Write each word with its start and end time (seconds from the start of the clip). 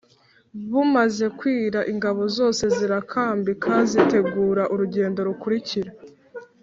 Bumaze 0.71 1.25
kwira 1.39 1.79
ingabo 1.91 2.21
zose 2.37 2.63
zirakambika 2.75 3.71
zitegura 3.91 4.63
urugendo 4.73 5.19
rukurikira 5.27 5.91